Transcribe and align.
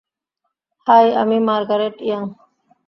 High, 0.87 1.05
আমি 1.21 1.37
Margaret 1.47 1.95
young. 2.01 2.23